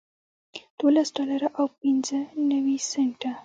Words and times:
دولس 0.79 1.09
ډالره 1.17 1.49
او 1.59 1.65
پنځه 1.81 2.17
نوي 2.51 2.77
سنټه 2.91 3.31